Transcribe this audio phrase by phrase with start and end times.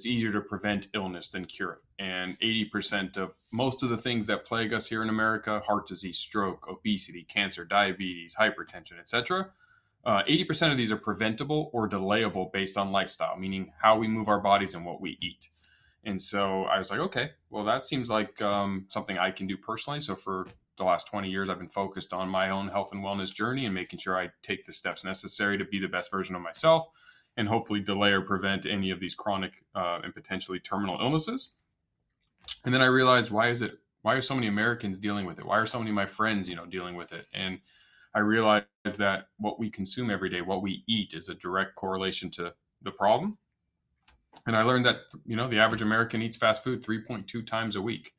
[0.00, 2.02] it's easier to prevent illness than cure it.
[2.02, 6.16] And 80% of most of the things that plague us here in America heart disease,
[6.16, 9.50] stroke, obesity, cancer, diabetes, hypertension, etc.
[10.02, 14.28] Uh, 80% of these are preventable or delayable based on lifestyle, meaning how we move
[14.28, 15.50] our bodies and what we eat.
[16.04, 19.58] And so I was like, okay, well, that seems like um, something I can do
[19.58, 20.00] personally.
[20.00, 20.46] So for
[20.78, 23.74] the last 20 years, I've been focused on my own health and wellness journey and
[23.74, 26.88] making sure I take the steps necessary to be the best version of myself
[27.40, 31.56] and hopefully delay or prevent any of these chronic uh, and potentially terminal illnesses.
[32.64, 33.78] And then I realized, why is it?
[34.02, 35.44] Why are so many Americans dealing with it?
[35.44, 37.26] Why are so many of my friends, you know, dealing with it?
[37.34, 37.58] And
[38.14, 42.30] I realized that what we consume every day, what we eat, is a direct correlation
[42.32, 43.38] to the problem
[44.46, 47.82] and I learned that you know the average American eats fast food 3.2 times a
[47.82, 48.14] week.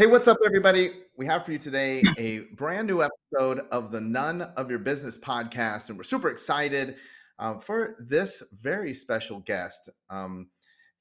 [0.00, 0.92] Hey, what's up, everybody?
[1.18, 5.18] We have for you today a brand new episode of the None of Your Business
[5.18, 6.96] podcast, and we're super excited
[7.38, 9.90] uh, for this very special guest.
[10.08, 10.48] Um,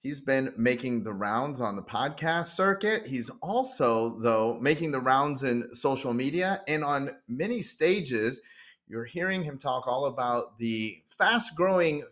[0.03, 3.07] he's been making the rounds on the podcast circuit.
[3.07, 8.41] He's also, though, making the rounds in social media and on many stages.
[8.89, 12.03] You're hearing him talk all about the fast growing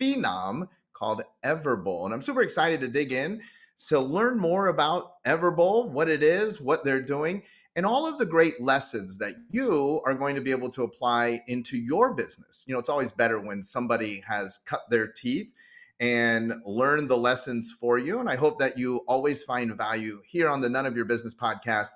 [0.00, 2.06] phenom called Everbowl.
[2.06, 3.42] And I'm super excited to dig in
[3.82, 7.42] so learn more about Everbowl, what it is, what they're doing,
[7.76, 11.40] and all of the great lessons that you are going to be able to apply
[11.46, 12.62] into your business.
[12.66, 15.50] You know, it's always better when somebody has cut their teeth
[15.98, 18.20] and learned the lessons for you.
[18.20, 21.34] And I hope that you always find value here on the None of Your Business
[21.34, 21.88] podcast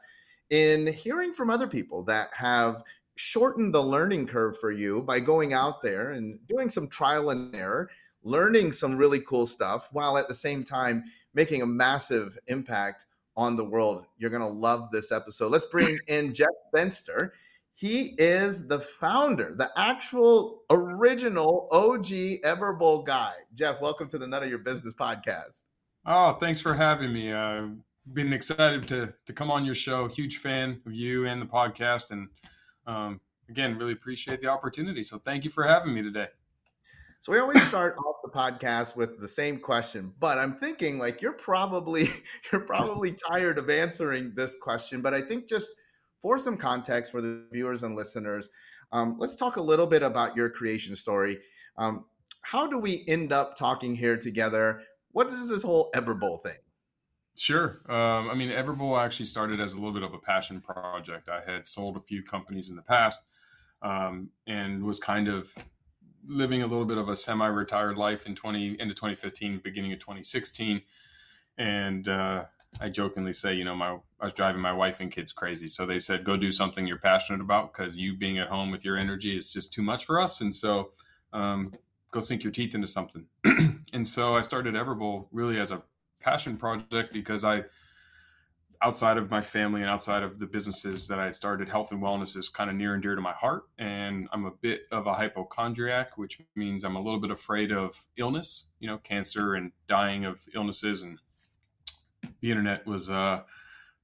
[0.49, 2.83] in hearing from other people that have
[3.17, 7.55] shortened the learning curve for you by going out there and doing some trial and
[7.55, 7.91] error,
[8.23, 13.07] learning some really cool stuff while at the same time making a massive impact
[13.37, 14.07] on the world.
[14.17, 15.51] You're going to love this episode.
[15.51, 17.31] Let's bring in Jeff Fenster.
[17.75, 22.07] He is the founder, the actual original OG
[22.45, 23.33] Everbowl guy.
[23.53, 25.63] Jeff, welcome to the None of Your Business podcast.
[26.07, 27.33] Oh, thanks for having me.
[27.33, 27.69] I've uh,
[28.13, 30.07] been excited to to come on your show.
[30.07, 32.29] Huge fan of you and the podcast, and
[32.87, 35.03] um, again, really appreciate the opportunity.
[35.03, 36.29] So, thank you for having me today.
[37.25, 41.33] So we always start off podcast with the same question, but I'm thinking like you're
[41.33, 42.09] probably
[42.53, 45.71] you're probably tired of answering this question, but I think just
[46.21, 48.49] for some context for the viewers and listeners,
[48.93, 51.39] um, let's talk a little bit about your creation story.
[51.79, 52.07] Um,
[52.43, 54.83] how do we end up talking here together?
[55.13, 56.59] What is this whole Everbowl thing?
[57.37, 57.81] Sure.
[57.89, 61.29] Um, I mean, Everbowl actually started as a little bit of a passion project.
[61.29, 63.29] I had sold a few companies in the past
[63.83, 65.53] um, and was kind of
[66.27, 70.81] living a little bit of a semi-retired life in 20 into 2015 beginning of 2016
[71.59, 72.45] and uh,
[72.81, 75.69] i jokingly say you know my i was driving my wife and kids crazy.
[75.69, 78.83] So they said go do something you're passionate about because you being at home with
[78.83, 80.41] your energy is just too much for us.
[80.41, 80.93] And so
[81.35, 81.71] um,
[82.11, 83.27] go sink your teeth into something.
[83.93, 85.83] And so i started everbowl really as a
[86.21, 87.63] passion project because i
[88.85, 92.37] outside of my family and outside of the businesses that I started, health and wellness
[92.37, 93.65] is kind of near and dear to my heart.
[93.79, 98.07] And I'm a bit of a hypochondriac, which means I'm a little bit afraid of
[98.19, 101.01] illness, you know, cancer and dying of illnesses.
[101.03, 101.19] And
[102.41, 103.41] the internet was uh,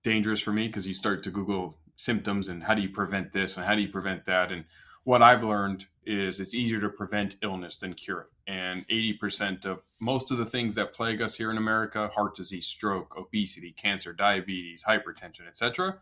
[0.03, 3.59] dangerous for me because you start to Google symptoms and how do you prevent this
[3.59, 4.51] and how do you prevent that.
[4.51, 4.65] And
[5.05, 8.53] what I've learned is it's easier to prevent illness than cure it.
[8.53, 12.66] And 80% of most of the things that plague us here in America heart disease,
[12.66, 15.98] stroke, obesity, cancer, diabetes, hypertension, etc.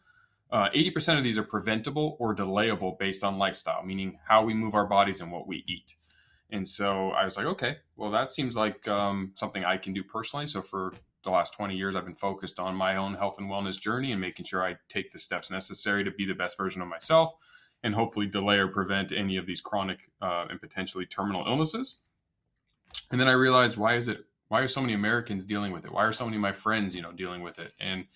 [0.50, 4.74] Uh, 80% of these are preventable or delayable based on lifestyle, meaning how we move
[4.74, 5.94] our bodies and what we eat.
[6.50, 10.02] And so I was like, okay, well, that seems like um, something I can do
[10.02, 10.46] personally.
[10.46, 13.78] So for the last 20 years, I've been focused on my own health and wellness
[13.78, 16.88] journey and making sure I take the steps necessary to be the best version of
[16.88, 17.34] myself
[17.82, 22.02] and hopefully delay or prevent any of these chronic uh, and potentially terminal illnesses.
[23.10, 25.92] And then I realized why is it why are so many Americans dealing with it?
[25.92, 27.72] Why are so many of my friends, you know, dealing with it?
[27.80, 28.06] And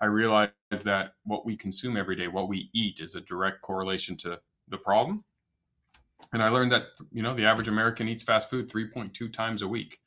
[0.00, 4.16] I realized that what we consume every day, what we eat, is a direct correlation
[4.18, 4.38] to
[4.68, 5.24] the problem.
[6.32, 9.68] And I learned that you know the average American eats fast food 3.2 times a
[9.68, 9.98] week.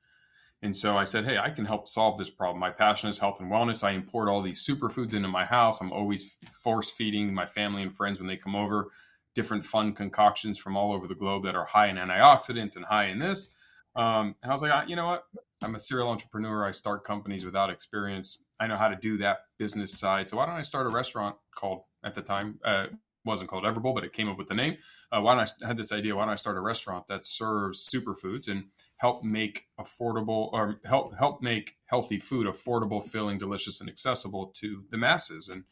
[0.63, 2.59] And so I said, hey, I can help solve this problem.
[2.59, 3.83] My passion is health and wellness.
[3.83, 5.81] I import all these superfoods into my house.
[5.81, 8.91] I'm always force feeding my family and friends when they come over
[9.33, 13.05] different fun concoctions from all over the globe that are high in antioxidants and high
[13.05, 13.55] in this.
[13.95, 15.23] Um, and I was like, you know what?
[15.63, 16.65] I'm a serial entrepreneur.
[16.65, 18.43] I start companies without experience.
[18.59, 20.29] I know how to do that business side.
[20.29, 22.87] So why don't I start a restaurant called at the time uh,
[23.25, 24.77] wasn't called Everbowl, but it came up with the name.
[25.11, 26.15] Uh, why don't I, I had this idea?
[26.15, 28.65] Why don't I start a restaurant that serves superfoods and
[29.01, 34.83] help make affordable or help help make healthy food affordable, filling, delicious, and accessible to
[34.91, 35.49] the masses?
[35.49, 35.63] And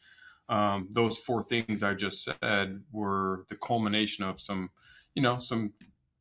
[0.48, 4.70] um, those four things I just said were the culmination of some,
[5.14, 5.72] you know, some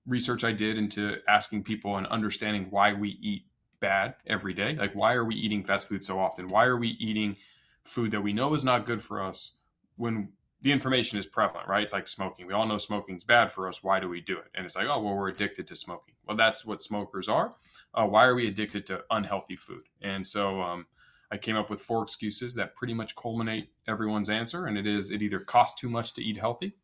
[0.06, 3.46] research I did into asking people and understanding why we eat
[3.80, 4.76] bad every day.
[4.76, 6.48] Like, why are we eating fast food so often?
[6.48, 7.38] Why are we eating
[7.86, 9.54] food that we know is not good for us
[9.96, 10.30] when
[10.62, 11.84] the information is prevalent, right?
[11.84, 12.46] It's like smoking.
[12.46, 13.82] We all know smoking's bad for us.
[13.82, 14.52] Why do we do it?
[14.54, 16.16] And it's like, oh, well, we're addicted to smoking.
[16.30, 17.56] Well, that's what smokers are.
[17.92, 19.82] Uh, why are we addicted to unhealthy food?
[20.04, 20.86] And so um,
[21.32, 24.68] I came up with four excuses that pretty much culminate everyone's answer.
[24.68, 26.76] And it is it either costs too much to eat healthy,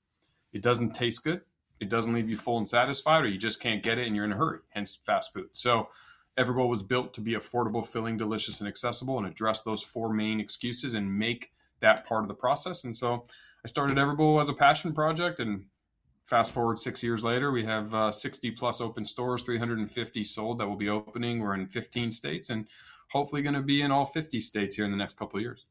[0.52, 1.42] it doesn't taste good,
[1.80, 4.26] it doesn't leave you full and satisfied, or you just can't get it and you're
[4.26, 5.50] in a hurry, hence fast food.
[5.52, 5.90] So
[6.40, 10.40] Everbowl was built to be affordable, filling, delicious, and accessible and address those four main
[10.40, 11.52] excuses and make
[11.82, 12.84] that part of the process.
[12.84, 13.28] And so
[13.64, 15.66] I started Everbowl as a passion project, and
[16.26, 20.68] fast forward six years later, we have uh, 60 plus open stores, 350 sold that
[20.68, 21.40] will be opening.
[21.40, 22.68] We're in 15 states and
[23.12, 25.66] hopefully going to be in all 50 states here in the next couple of years.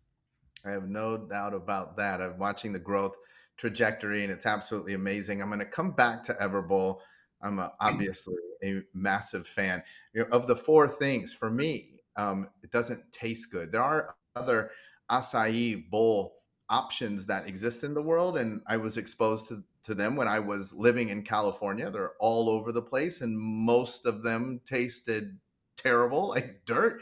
[0.65, 2.21] I have no doubt about that.
[2.21, 3.17] I'm watching the growth
[3.57, 5.43] trajectory, and it's absolutely amazing.
[5.43, 7.01] I'm going to come back to Everbowl.
[7.43, 8.35] I'm a, obviously
[8.65, 9.83] a massive fan
[10.15, 11.35] you know, of the four things.
[11.35, 13.71] For me, um, it doesn't taste good.
[13.71, 14.71] There are other
[15.11, 16.37] acai bowl
[16.71, 20.39] options that exist in the world and i was exposed to, to them when i
[20.39, 25.39] was living in california they're all over the place and most of them tasted
[25.77, 27.01] terrible like dirt.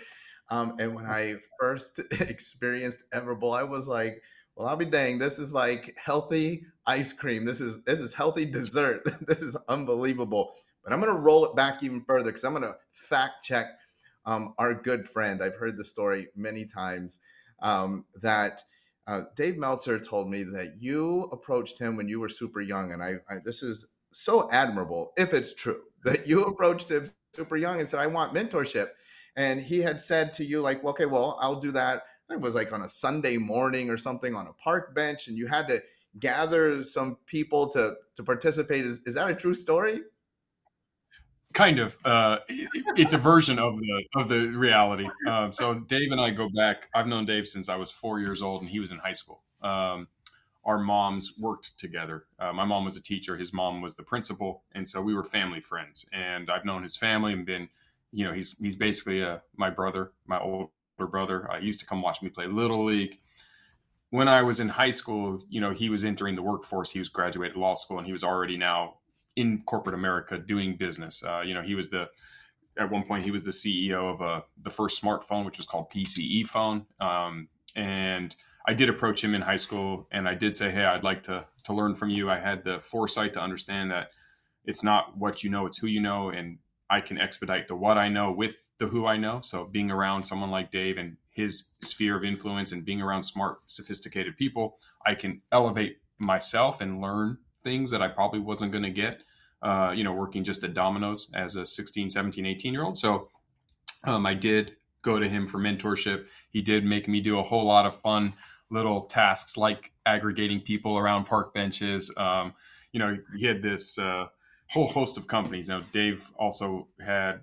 [0.50, 4.22] Um, and when i first experienced everbowl i was like
[4.56, 7.44] well i'll be dang this is like healthy ice cream.
[7.44, 9.02] This is this is healthy dessert.
[9.26, 10.54] This is unbelievable.
[10.84, 13.66] But i'm to roll it back even further because i'm to fact check
[14.24, 15.42] um, our good friend.
[15.42, 17.18] I've heard the story many times
[17.60, 18.62] um, that
[19.06, 23.02] uh, Dave Meltzer told me that you approached him when you were super young, and
[23.02, 27.80] I, I, this is so admirable if it's true that you approached him super young
[27.80, 28.90] and said, "I want mentorship,"
[29.36, 32.72] and he had said to you like, "Okay, well, I'll do that." It was like
[32.72, 35.82] on a Sunday morning or something on a park bench, and you had to
[36.18, 38.84] gather some people to to participate.
[38.84, 40.00] Is is that a true story?
[41.52, 45.06] Kind of uh, it's a version of the of the reality.
[45.26, 48.42] Um, so dave and i go back i've known dave since i was four years
[48.42, 49.42] old and he was in high school.
[49.62, 50.08] Um,
[50.64, 52.26] our moms worked together.
[52.38, 55.24] Uh, my mom was a teacher his mom was the principal and so we were
[55.24, 56.06] family friends.
[56.12, 57.68] And i've known his family and been
[58.12, 61.50] you know he's he's basically a, uh, my brother my older brother.
[61.50, 63.18] I used to come watch me play little league.
[64.10, 66.90] When i was in high school you know he was entering the workforce.
[66.90, 68.96] He was graduated law school and he was already now
[69.36, 71.22] in corporate America doing business.
[71.24, 72.08] Uh, you know, he was the
[72.78, 75.66] at one point he was the CEO of a, uh, the first smartphone, which was
[75.66, 76.86] called PCE phone.
[77.00, 78.34] Um, and
[78.66, 81.46] I did approach him in high school, and I did say, "Hey, I'd like to
[81.64, 84.10] to learn from you." I had the foresight to understand that
[84.64, 86.58] it's not what you know; it's who you know, and
[86.88, 89.40] I can expedite the what I know with the who I know.
[89.42, 93.58] So being around someone like Dave and his sphere of influence, and being around smart,
[93.66, 98.90] sophisticated people, I can elevate myself and learn things that I probably wasn't going to
[98.90, 99.22] get,
[99.62, 102.98] uh, you know, working just at Domino's as a 16, 17, 18 year old.
[102.98, 103.28] So
[104.04, 106.28] um, I did go to him for mentorship.
[106.50, 108.34] He did make me do a whole lot of fun
[108.70, 112.12] little tasks like aggregating people around park benches.
[112.16, 112.54] Um,
[112.92, 114.26] you know, he had this uh,
[114.68, 115.68] whole host of companies.
[115.68, 117.40] Now, Dave also had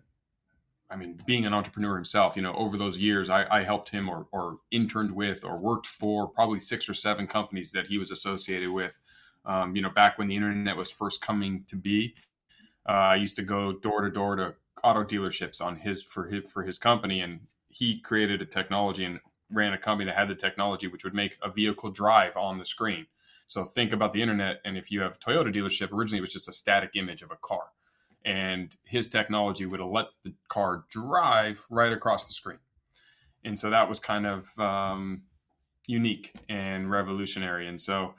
[0.91, 4.09] I mean, being an entrepreneur himself, you know, over those years, I, I, helped him
[4.09, 8.09] or, or interned with or worked for probably six or seven companies that he was
[8.09, 8.99] associated with
[9.45, 12.15] um, you know, back when the internet was first coming to be,
[12.87, 16.51] uh, I used to go door to door to auto dealerships on his for his
[16.51, 19.19] for his company, and he created a technology and
[19.51, 22.65] ran a company that had the technology which would make a vehicle drive on the
[22.65, 23.05] screen.
[23.47, 26.33] So think about the internet, and if you have a Toyota dealership, originally it was
[26.33, 27.63] just a static image of a car,
[28.23, 32.59] and his technology would have let the car drive right across the screen,
[33.43, 35.23] and so that was kind of um,
[35.87, 38.13] unique and revolutionary, and so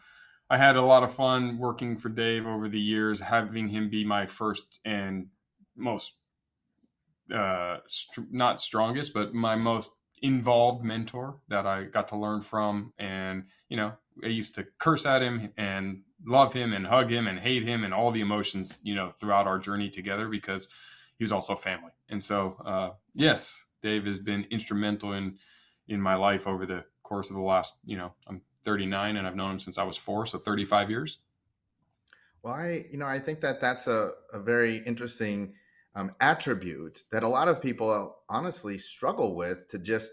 [0.51, 4.05] I had a lot of fun working for Dave over the years, having him be
[4.05, 5.29] my first and
[5.77, 6.15] most
[7.33, 9.93] uh, st- not strongest, but my most
[10.23, 12.93] involved mentor that I got to learn from.
[12.99, 13.93] And, you know,
[14.25, 17.85] I used to curse at him and love him and hug him and hate him
[17.85, 20.69] and all the emotions, you know, throughout our journey together because
[21.17, 21.93] he was also family.
[22.09, 25.39] And so, uh, yes, Dave has been instrumental in,
[25.87, 29.37] in my life over the course of the last, you know, I'm 39 and I've
[29.37, 31.19] known him since I was four, so 35 years.
[32.43, 35.55] Well, I, you know, I think that that's a, a very interesting
[35.95, 40.13] um, attribute that a lot of people honestly struggle with to just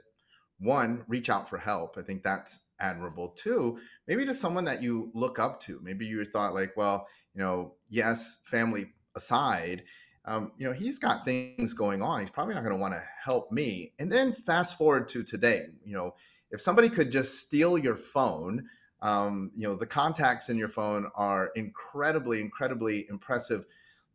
[0.60, 1.98] one reach out for help.
[1.98, 3.30] I think that's admirable.
[3.30, 5.80] Too maybe to someone that you look up to.
[5.82, 9.84] Maybe you thought like well you know yes family aside
[10.26, 12.22] um, you know he's got things going on.
[12.22, 13.94] He's probably not going to want to help me.
[14.00, 16.16] And then fast forward to today you know
[16.52, 18.66] if somebody could just steal your phone
[19.02, 23.66] um, you know the contacts in your phone are incredibly incredibly impressive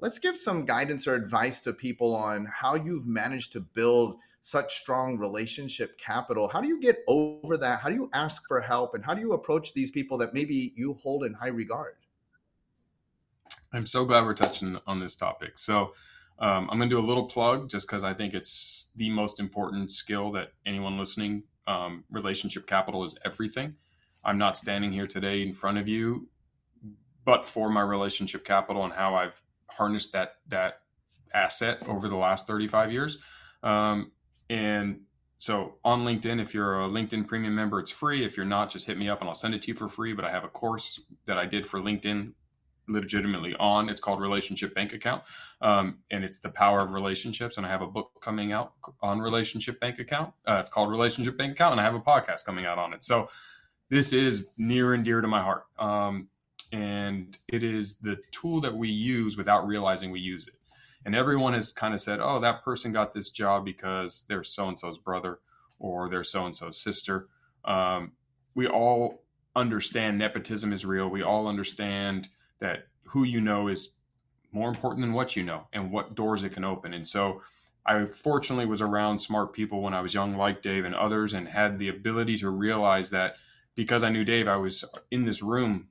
[0.01, 4.81] let's give some guidance or advice to people on how you've managed to build such
[4.81, 6.49] strong relationship capital.
[6.49, 7.81] How do you get over that?
[7.81, 8.95] How do you ask for help?
[8.95, 11.95] And how do you approach these people that maybe you hold in high regard?
[13.73, 15.59] I'm so glad we're touching on this topic.
[15.59, 15.95] So,
[16.39, 19.39] um, I'm going to do a little plug just because I think it's the most
[19.39, 21.45] important skill that anyone listening.
[21.67, 23.77] Um, relationship capital is everything.
[24.25, 26.29] I'm not standing here today in front of you,
[27.25, 30.81] but for my relationship capital and how I've harnessed that that
[31.35, 33.19] asset over the last 35 years.
[33.63, 34.13] Um,
[34.51, 35.01] and
[35.39, 38.25] so on LinkedIn, if you're a LinkedIn premium member, it's free.
[38.25, 40.13] If you're not, just hit me up and I'll send it to you for free.
[40.13, 42.35] But I have a course that I did for LinkedIn
[42.89, 43.89] legitimately on.
[43.89, 45.23] It's called Relationship Bank Account.
[45.61, 47.57] Um, and it's the power of relationships.
[47.57, 50.33] And I have a book coming out on Relationship Bank Account.
[50.47, 51.73] Uh, it's called Relationship Bank Account.
[51.73, 53.05] And I have a podcast coming out on it.
[53.05, 53.29] So
[53.91, 55.65] this is near and dear to my heart.
[55.79, 56.29] Um,
[56.73, 60.55] and it is the tool that we use without realizing we use it.
[61.05, 64.69] And everyone has kind of said, "Oh, that person got this job because they're so
[64.69, 65.41] and so's brother
[65.79, 67.29] or they're so and so's sister."
[67.65, 68.13] Um,
[68.55, 69.25] we all
[69.55, 71.09] understand nepotism is real.
[71.09, 72.29] We all understand
[72.63, 73.91] that who you know is
[74.53, 76.93] more important than what you know and what doors it can open.
[76.93, 77.43] And so,
[77.85, 81.49] I fortunately was around smart people when I was young, like Dave and others, and
[81.49, 83.37] had the ability to realize that
[83.75, 85.89] because I knew Dave, I was in this room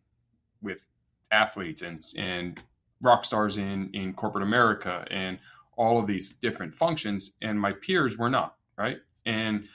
[0.62, 0.88] with
[1.32, 2.60] athletes and and
[3.02, 5.40] rock stars in in corporate America and
[5.76, 9.00] all of these different functions, and my peers were not right.
[9.26, 9.68] And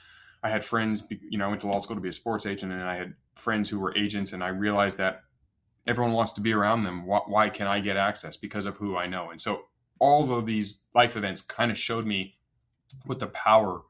[0.43, 2.73] I had friends, you know, I went to law school to be a sports agent,
[2.73, 5.25] and I had friends who were agents, and I realized that
[5.87, 7.07] everyone wants to be around them.
[7.07, 8.37] Why, why can I get access?
[8.37, 9.31] Because of who I know.
[9.31, 9.67] And so
[9.99, 12.35] all of these life events kind of showed me
[13.05, 13.83] what the power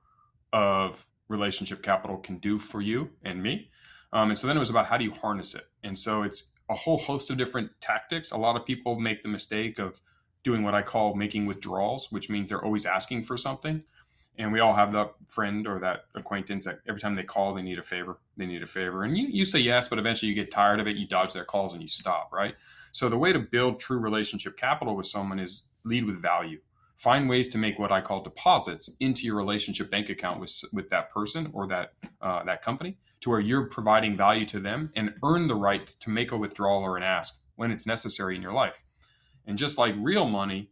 [0.52, 3.70] of relationship capital can do for you and me.
[4.12, 5.64] Um, and so then it was about how do you harness it?
[5.82, 8.30] And so it's a whole host of different tactics.
[8.30, 10.00] A lot of people make the mistake of
[10.42, 13.82] doing what I call making withdrawals, which means they're always asking for something.
[14.38, 17.62] And we all have that friend or that acquaintance that every time they call, they
[17.62, 18.18] need a favor.
[18.36, 19.02] They need a favor.
[19.02, 20.96] And you, you say yes, but eventually you get tired of it.
[20.96, 22.54] You dodge their calls and you stop, right?
[22.92, 26.60] So the way to build true relationship capital with someone is lead with value.
[26.96, 30.88] Find ways to make what I call deposits into your relationship bank account with, with
[30.90, 35.14] that person or that uh, that company to where you're providing value to them and
[35.22, 38.52] earn the right to make a withdrawal or an ask when it's necessary in your
[38.52, 38.82] life.
[39.46, 40.70] And just like real money,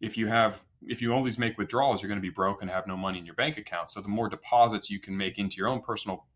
[0.00, 2.86] if you have if you always make withdrawals, you're going to be broke and have
[2.86, 3.90] no money in your bank account.
[3.90, 6.26] So the more deposits you can make into your own personal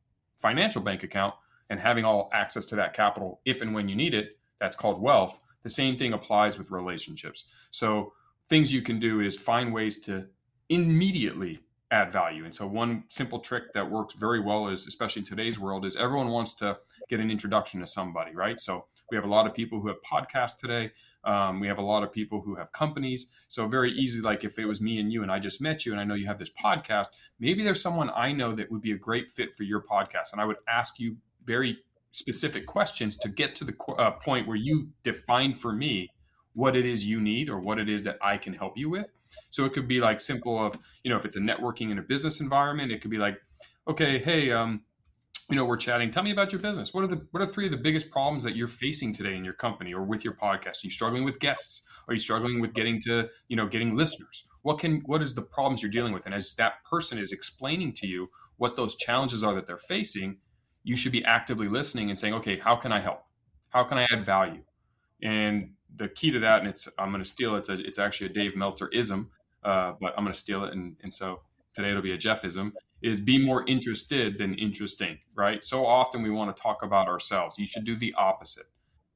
[0.41, 1.35] financial bank account
[1.71, 5.01] and having all access to that capital if and when you need it, that's called
[5.01, 5.43] wealth.
[5.63, 7.47] The same thing applies with relationships.
[7.71, 8.13] So
[8.49, 10.27] things you can do is find ways to
[10.69, 11.61] immediately
[11.91, 12.45] add value.
[12.45, 15.97] And so one simple trick that works very well is especially in today's world is
[15.97, 18.61] everyone wants to get an introduction to somebody, right?
[18.61, 20.91] So we have a lot of people who have podcasts today.
[21.25, 23.33] Um, we have a lot of people who have companies.
[23.49, 25.93] So very easy, like if it was me and you and I just met you
[25.93, 27.07] and I know you have this podcast,
[27.39, 30.33] maybe there's someone I know that would be a great fit for your podcast.
[30.33, 31.79] And I would ask you very
[32.13, 36.11] specific questions to get to the uh, point where you define for me
[36.55, 39.13] what it is you need or what it is that I can help you with.
[39.51, 42.03] So it could be like simple of, you know, if it's a networking in a
[42.03, 43.37] business environment, it could be like,
[43.89, 44.83] okay, hey, um,
[45.51, 46.11] you know, we're chatting.
[46.11, 46.95] Tell me about your business.
[46.95, 49.45] What are the what are three of the biggest problems that you're facing today in
[49.45, 50.83] your company or with your podcast?
[50.83, 51.87] Are you struggling with guests?
[52.09, 54.45] Are you struggling with getting to, you know, getting listeners?
[54.63, 56.27] What can what is the problems you're dealing with?
[56.27, 60.39] And as that person is explaining to you what those challenges are that they're facing,
[60.83, 63.23] you should be actively listening and saying, okay, how can I help?
[63.71, 64.63] How can I add value?
[65.23, 67.61] And the key to that, and it's I'm going to steal it.
[67.61, 69.31] It's, a, it's actually a Dave Meltzer ism,
[69.63, 71.41] uh, but I'm going to steal it, and, and so
[71.75, 72.73] today it'll be a Jeffism.
[73.03, 75.63] Is be more interested than interesting, right?
[75.63, 77.57] So often we want to talk about ourselves.
[77.59, 78.65] You should do the opposite.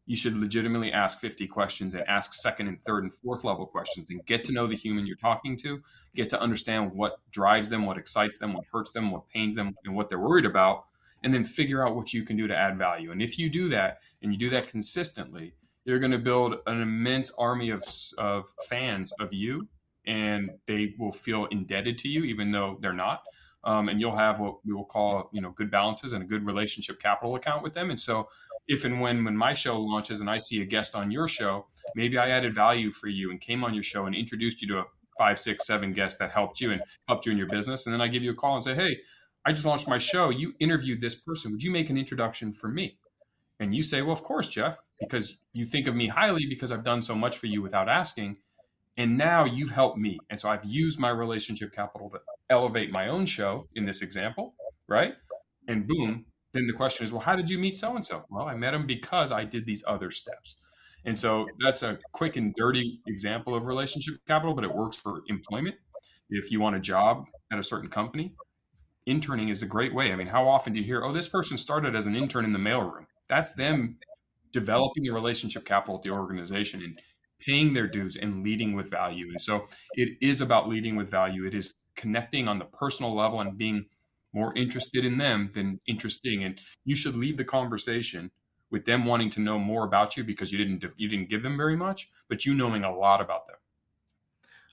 [0.05, 4.09] You should legitimately ask 50 questions and ask second and third and fourth level questions
[4.11, 5.83] and get to know the human you're talking to,
[6.15, 9.75] get to understand what drives them, what excites them, what hurts them, what pains them,
[9.85, 10.85] and what they're worried about,
[11.23, 13.13] and then figure out what you can do to add value.
[13.13, 15.53] And if you do that and you do that consistently,
[15.85, 17.83] you're going to build an immense army of,
[18.17, 19.69] of fans of you
[20.09, 23.23] and they will feel indebted to you even though they're not
[23.65, 26.45] um, and you'll have what we will call you know good balances and a good
[26.45, 28.29] relationship capital account with them and so
[28.67, 31.67] if and when when my show launches and i see a guest on your show
[31.95, 34.79] maybe i added value for you and came on your show and introduced you to
[34.81, 34.85] a
[35.19, 37.85] five, six, seven guests that helped you and helped you in your business.
[37.85, 39.01] And then I give you a call and say, Hey,
[39.45, 40.31] I just launched my show.
[40.31, 41.51] You interviewed this person.
[41.53, 42.99] Would you make an introduction for me?
[43.61, 46.85] And you say, Well, of course, Jeff, because you think of me highly because I've
[46.85, 48.37] done so much for you without asking.
[48.99, 50.19] And now you've helped me.
[50.29, 52.19] And so I've used my relationship capital to
[52.51, 54.55] elevate my own show in this example,
[54.89, 55.15] right?
[55.69, 58.25] And boom, then the question is, well, how did you meet so and so?
[58.29, 60.57] Well, I met him because I did these other steps.
[61.05, 65.23] And so that's a quick and dirty example of relationship capital, but it works for
[65.29, 65.77] employment.
[66.29, 68.35] If you want a job at a certain company,
[69.07, 70.13] interning is a great way.
[70.13, 72.53] I mean, how often do you hear, oh, this person started as an intern in
[72.53, 73.07] the mailroom?
[73.29, 73.99] That's them
[74.53, 76.99] developing the relationship capital at the organization and
[77.41, 79.29] paying their dues and leading with value.
[79.31, 81.47] And so it is about leading with value.
[81.47, 83.87] It is connecting on the personal level and being
[84.33, 86.45] more interested in them than interesting.
[86.45, 88.31] And you should leave the conversation
[88.71, 91.57] with them wanting to know more about you because you didn't you didn't give them
[91.57, 93.57] very much, but you knowing a lot about them.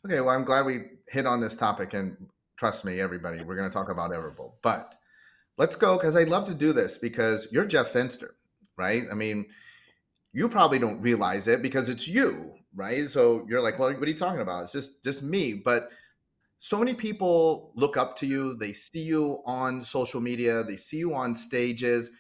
[0.06, 2.16] Okay, well, I'm glad we hit on this topic, and
[2.58, 4.54] trust me, everybody, we're going to talk about Everbowl.
[4.62, 4.94] But
[5.58, 8.32] let's go because I'd love to do this because you're Jeff Fenster,
[8.78, 9.04] right?
[9.12, 9.48] I mean,
[10.34, 13.10] you probably don't realize it because it's you, right?
[13.10, 14.64] So you're like, well, what are you talking about?
[14.64, 15.90] It's just just me, but
[16.60, 18.56] so many people look up to you.
[18.58, 20.64] They see you on social media.
[20.64, 22.12] They see you on stages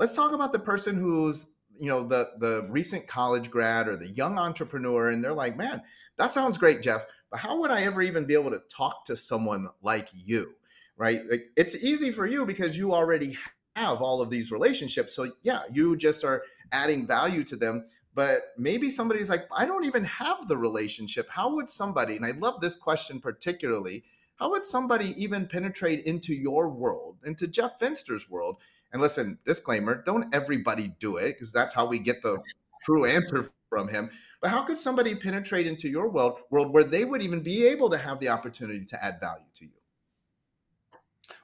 [0.00, 4.08] let's talk about the person who's you know the the recent college grad or the
[4.08, 5.80] young entrepreneur and they're like man
[6.16, 9.14] that sounds great jeff but how would i ever even be able to talk to
[9.14, 10.52] someone like you
[10.96, 13.36] right like, it's easy for you because you already
[13.76, 18.52] have all of these relationships so yeah you just are adding value to them but
[18.58, 22.60] maybe somebody's like i don't even have the relationship how would somebody and i love
[22.60, 24.04] this question particularly
[24.36, 28.56] how would somebody even penetrate into your world into jeff fenster's world
[28.92, 32.38] and listen, disclaimer: don't everybody do it because that's how we get the
[32.82, 34.10] true answer from him.
[34.40, 37.90] But how could somebody penetrate into your world world where they would even be able
[37.90, 39.70] to have the opportunity to add value to you?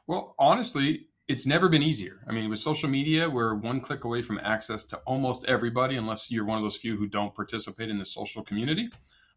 [0.07, 2.21] Well, honestly, it's never been easier.
[2.29, 6.31] I mean, with social media, we're one click away from access to almost everybody, unless
[6.31, 8.89] you're one of those few who don't participate in the social community.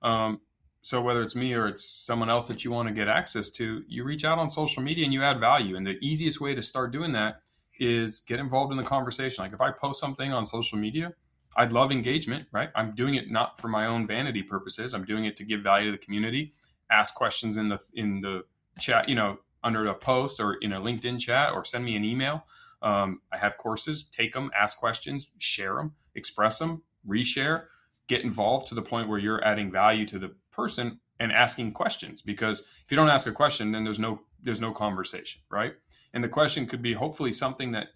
[0.04, 0.42] Um,
[0.82, 3.84] so whether it's me or it's someone else that you want to get access to,
[3.88, 5.76] you reach out on social media and you add value.
[5.76, 7.42] And the easiest way to start doing that
[7.80, 9.44] is get involved in the conversation.
[9.44, 11.14] Like if I post something on social media,
[11.58, 12.70] I'd love engagement, right?
[12.76, 14.94] I'm doing it not for my own vanity purposes.
[14.94, 16.54] I'm doing it to give value to the community,
[16.92, 18.44] ask questions in the in the
[18.80, 22.04] chat, you know, under a post or in a LinkedIn chat or send me an
[22.04, 22.46] email.
[22.82, 27.66] Um, I have courses, take them, ask questions, share them, express them, reshare,
[28.08, 32.22] get involved to the point where you're adding value to the person and asking questions
[32.22, 35.74] because if you don't ask a question then there's no there's no conversation, right?
[36.14, 37.88] And the question could be hopefully something that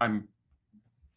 [0.00, 0.28] I'm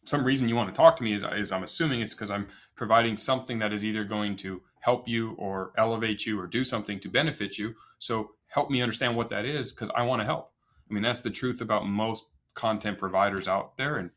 [0.04, 2.46] some reason you want to talk to me is, is I'm assuming it's because I'm
[2.76, 7.00] providing something that is either going to help you or elevate you or do something
[7.00, 7.74] to benefit you.
[7.98, 10.52] So help me understand what that is because I want to help.
[10.90, 14.10] I mean, that's the truth about most content providers out there and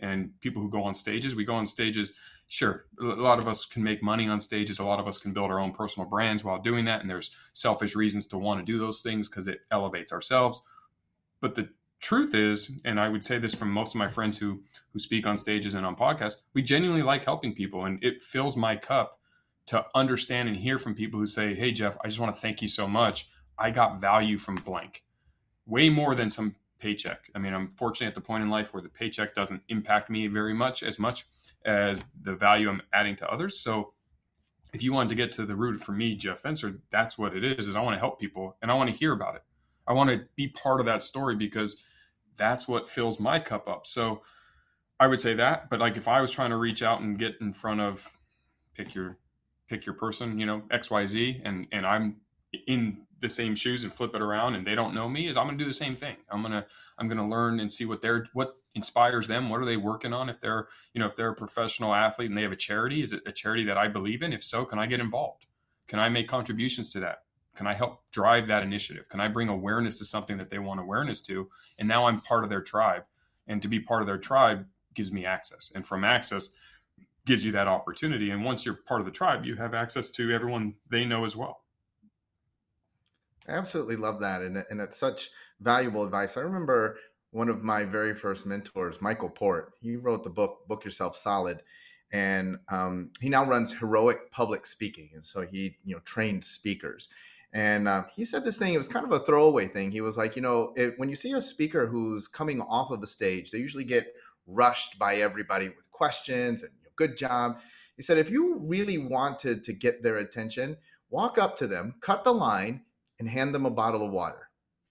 [0.00, 1.34] and people who go on stages.
[1.34, 2.12] We go on stages.
[2.48, 4.78] Sure, a lot of us can make money on stages.
[4.78, 7.00] A lot of us can build our own personal brands while doing that.
[7.00, 10.62] And there's selfish reasons to want to do those things because it elevates ourselves
[11.40, 11.68] but the
[12.00, 14.62] truth is, and I would say this from most of my friends who
[14.92, 18.56] who speak on stages and on podcasts, we genuinely like helping people, and it fills
[18.56, 19.20] my cup
[19.66, 22.62] to understand and hear from people who say, "Hey, Jeff, I just want to thank
[22.62, 23.28] you so much.
[23.58, 25.04] I got value from blank,
[25.66, 27.30] way more than some paycheck.
[27.34, 30.26] I mean, I'm fortunate at the point in life where the paycheck doesn't impact me
[30.28, 31.26] very much as much
[31.64, 33.60] as the value I'm adding to others.
[33.60, 33.94] So."
[34.70, 37.42] If you wanted to get to the root for me, Jeff Fenster, that's what it
[37.42, 37.68] is.
[37.68, 39.42] Is I want to help people and I want to hear about it.
[39.86, 41.82] I want to be part of that story because
[42.36, 43.86] that's what fills my cup up.
[43.86, 44.22] So
[45.00, 47.36] I would say that, but like if I was trying to reach out and get
[47.40, 48.18] in front of
[48.74, 49.18] pick your
[49.68, 52.16] pick your person, you know, XYZ and and I'm
[52.66, 55.46] in the same shoes and flip it around and they don't know me is I'm
[55.46, 56.16] going to do the same thing.
[56.30, 56.64] I'm going to
[56.98, 60.12] I'm going to learn and see what they're what inspires them, what are they working
[60.12, 63.02] on if they're, you know, if they're a professional athlete and they have a charity,
[63.02, 64.32] is it a charity that I believe in?
[64.32, 65.46] If so, can I get involved?
[65.86, 67.24] Can I make contributions to that?
[67.54, 69.08] Can I help drive that initiative?
[69.08, 71.48] Can I bring awareness to something that they want awareness to?
[71.78, 73.02] And now I'm part of their tribe.
[73.48, 75.72] And to be part of their tribe gives me access.
[75.74, 76.50] And from access
[77.26, 78.30] gives you that opportunity.
[78.30, 81.34] And once you're part of the tribe, you have access to everyone they know as
[81.34, 81.64] well.
[83.48, 84.42] I absolutely love that.
[84.42, 85.30] And, and it's such
[85.60, 86.36] valuable advice.
[86.36, 86.96] I remember
[87.30, 91.62] one of my very first mentors, Michael Port, he wrote the book, Book Yourself Solid
[92.10, 97.10] and um, he now runs heroic public speaking and so he you know trains speakers
[97.52, 99.90] and uh, he said this thing, it was kind of a throwaway thing.
[99.90, 103.02] He was like, you know, it, when you see a speaker who's coming off of
[103.02, 104.06] a stage, they usually get
[104.46, 107.58] rushed by everybody with questions and good job.
[107.96, 110.76] He said, if you really wanted to get their attention,
[111.10, 112.82] walk up to them, cut the line,
[113.18, 114.50] and hand them a bottle of water,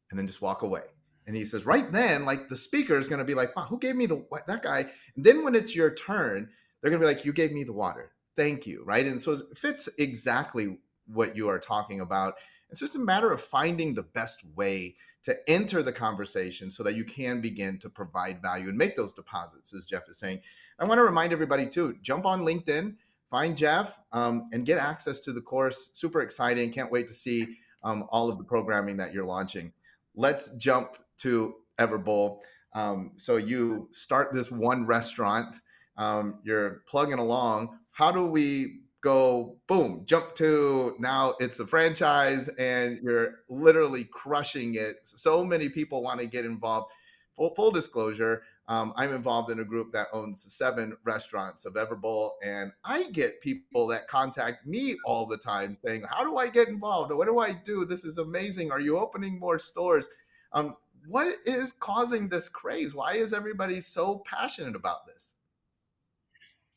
[0.09, 0.83] and then just walk away.
[1.25, 3.79] And he says, right then, like the speaker is going to be like, wow, who
[3.79, 4.85] gave me the what, that guy?
[5.15, 6.49] And then when it's your turn,
[6.81, 8.11] they're going to be like, you gave me the water.
[8.37, 8.83] Thank you.
[8.85, 9.05] Right.
[9.05, 12.35] And so it fits exactly what you are talking about.
[12.69, 16.83] And so it's a matter of finding the best way to enter the conversation so
[16.83, 20.39] that you can begin to provide value and make those deposits, as Jeff is saying.
[20.79, 22.95] I want to remind everybody too jump on LinkedIn,
[23.29, 25.89] find Jeff, um, and get access to the course.
[25.93, 26.71] Super exciting.
[26.71, 29.71] Can't wait to see um, all of the programming that you're launching.
[30.15, 32.39] Let's jump to Everbowl.
[32.73, 35.55] Um, so you start this one restaurant,
[35.97, 37.79] um, you're plugging along.
[37.91, 44.73] How do we go boom jump to now it's a franchise and you're literally crushing
[44.73, 46.91] it so many people want to get involved
[47.35, 52.31] full, full disclosure um, i'm involved in a group that owns seven restaurants of everbowl
[52.43, 56.67] and i get people that contact me all the time saying how do i get
[56.67, 57.11] involved?
[57.11, 57.85] What do i do?
[57.85, 58.71] This is amazing.
[58.71, 60.07] Are you opening more stores?
[60.53, 60.75] Um,
[61.07, 62.93] what is causing this craze?
[62.93, 65.35] Why is everybody so passionate about this?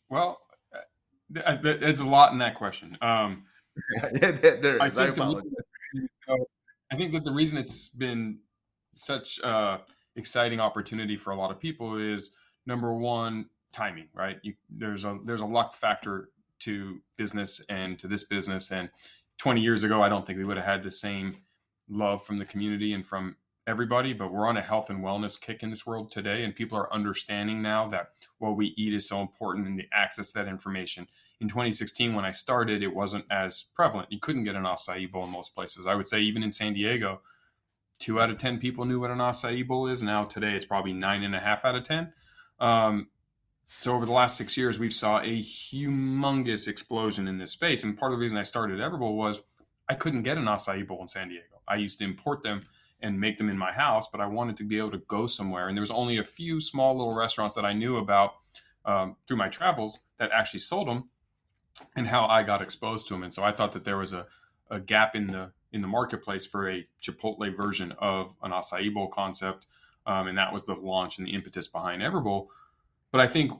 [0.08, 0.40] Well
[1.44, 2.96] uh, there's a lot in that question.
[3.00, 3.44] Um,
[4.20, 4.80] yeah, there is.
[4.80, 5.54] I, think I, reason,
[6.92, 8.38] I think that the reason it's been
[8.94, 9.80] such a
[10.20, 12.30] exciting opportunity for a lot of people is
[12.66, 14.08] number one, timing.
[14.14, 14.38] Right?
[14.42, 16.28] You, there's a there's a luck factor
[16.60, 18.70] to business and to this business.
[18.70, 18.90] And
[19.38, 21.38] 20 years ago, I don't think we would have had the same
[21.88, 25.62] love from the community and from everybody, but we're on a health and wellness kick
[25.62, 26.44] in this world today.
[26.44, 30.28] And people are understanding now that what we eat is so important and the access
[30.28, 31.06] to that information.
[31.40, 34.12] In 2016, when I started, it wasn't as prevalent.
[34.12, 35.86] You couldn't get an acai bowl in most places.
[35.86, 37.22] I would say, even in San Diego,
[38.00, 40.02] two out of 10 people knew what an acai bowl is.
[40.02, 42.12] Now, today, it's probably nine and a half out of 10.
[42.58, 43.08] Um,
[43.68, 47.84] so over the last six years, we've saw a humongous explosion in this space.
[47.84, 49.42] And part of the reason I started Everbowl was
[49.88, 51.44] I couldn't get an acai bowl in San Diego.
[51.68, 52.66] I used to import them
[53.00, 55.68] and make them in my house, but I wanted to be able to go somewhere.
[55.68, 58.32] And there was only a few small little restaurants that I knew about
[58.84, 61.08] um, through my travels that actually sold them,
[61.96, 63.22] and how I got exposed to them.
[63.22, 64.26] And so I thought that there was a,
[64.70, 69.08] a gap in the in the marketplace for a Chipotle version of an acai bowl
[69.08, 69.66] concept,
[70.06, 72.48] um, and that was the launch and the impetus behind Everbowl.
[73.12, 73.52] But I think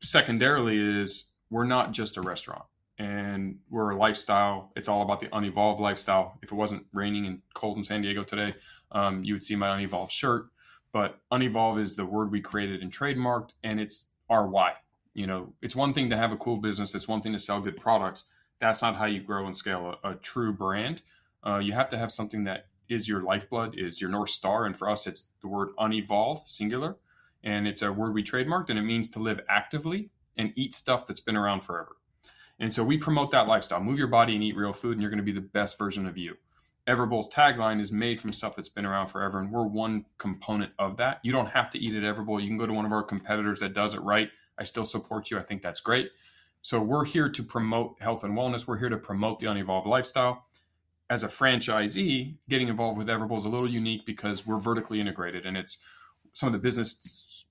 [0.00, 2.64] secondarily is we're not just a restaurant
[2.98, 4.70] and we're a lifestyle.
[4.76, 6.38] It's all about the unevolved lifestyle.
[6.42, 8.54] If it wasn't raining and cold in San Diego today,
[8.92, 10.46] um, you would see my unevolved shirt.
[10.92, 14.74] But unevolved is the word we created and trademarked, and it's our why.
[15.12, 16.94] You know, it's one thing to have a cool business.
[16.94, 18.26] It's one thing to sell good products.
[18.60, 21.02] That's not how you grow and scale a, a true brand.
[21.46, 24.76] Uh, you have to have something that is your lifeblood, is your north star, and
[24.76, 26.96] for us, it's the word unevolved, singular,
[27.42, 31.06] and it's a word we trademarked, and it means to live actively and eat stuff
[31.06, 31.96] that's been around forever.
[32.58, 33.80] And so we promote that lifestyle.
[33.80, 36.06] Move your body and eat real food, and you're going to be the best version
[36.06, 36.36] of you.
[36.86, 40.98] Everbowl's tagline is made from stuff that's been around forever, and we're one component of
[40.98, 41.20] that.
[41.22, 42.42] You don't have to eat at Everbowl.
[42.42, 44.28] You can go to one of our competitors that does it right.
[44.58, 45.38] I still support you.
[45.38, 46.10] I think that's great.
[46.62, 48.66] So we're here to promote health and wellness.
[48.66, 50.44] We're here to promote the unevolved lifestyle.
[51.10, 55.44] As a franchisee, getting involved with Everbowl is a little unique because we're vertically integrated,
[55.44, 55.78] and it's
[56.32, 57.46] some of the business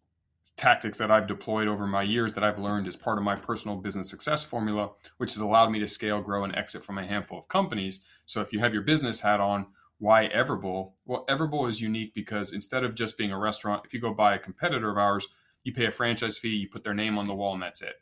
[0.55, 3.77] tactics that I've deployed over my years that I've learned as part of my personal
[3.77, 7.39] business success formula, which has allowed me to scale, grow, and exit from a handful
[7.39, 8.05] of companies.
[8.25, 9.67] So if you have your business hat on,
[9.99, 10.93] why Everbowl?
[11.05, 14.35] Well, Everbowl is unique because instead of just being a restaurant, if you go buy
[14.35, 15.27] a competitor of ours,
[15.63, 18.01] you pay a franchise fee, you put their name on the wall, and that's it.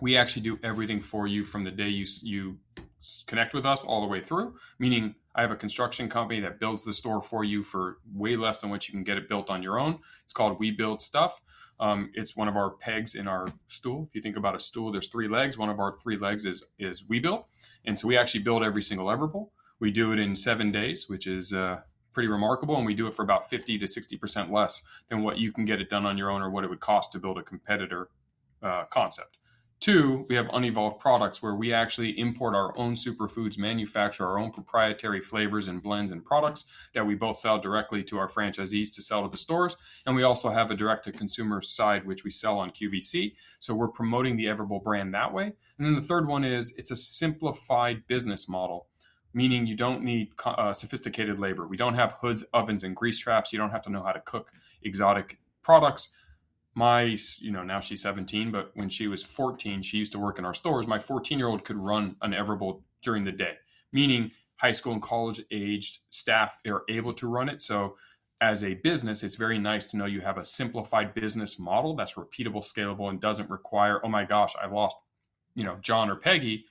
[0.00, 2.58] We actually do everything for you from the day you you
[3.26, 4.54] connect with us all the way through.
[4.78, 8.60] Meaning, I have a construction company that builds the store for you for way less
[8.60, 9.98] than what you can get it built on your own.
[10.24, 11.40] It's called We Build Stuff.
[11.80, 14.06] Um, it's one of our pegs in our stool.
[14.08, 15.58] If you think about a stool, there's three legs.
[15.58, 17.44] One of our three legs is is We Build,
[17.84, 19.50] and so we actually build every single Everbowl.
[19.80, 21.80] We do it in seven days, which is uh,
[22.12, 25.38] pretty remarkable, and we do it for about 50 to 60 percent less than what
[25.38, 27.38] you can get it done on your own or what it would cost to build
[27.38, 28.08] a competitor
[28.62, 29.36] uh, concept.
[29.84, 34.50] Two, we have unevolved products where we actually import our own superfoods, manufacture our own
[34.50, 39.02] proprietary flavors and blends and products that we both sell directly to our franchisees to
[39.02, 39.76] sell to the stores.
[40.06, 43.34] And we also have a direct to consumer side, which we sell on QVC.
[43.58, 45.52] So we're promoting the Everbowl brand that way.
[45.76, 48.86] And then the third one is it's a simplified business model
[49.36, 51.66] meaning you don't need uh, sophisticated labor.
[51.66, 53.52] We don't have hoods, ovens, and grease traps.
[53.52, 54.52] You don't have to know how to cook
[54.84, 56.12] exotic products.
[56.74, 60.38] My, you know, now she's 17, but when she was 14, she used to work
[60.38, 60.86] in our stores.
[60.86, 63.54] My 14 year old could run an Everbowl during the day,
[63.92, 67.62] meaning high school and college aged staff are able to run it.
[67.62, 67.96] So,
[68.40, 72.14] as a business, it's very nice to know you have a simplified business model that's
[72.14, 74.98] repeatable, scalable, and doesn't require, oh my gosh, I lost,
[75.54, 76.66] you know, John or Peggy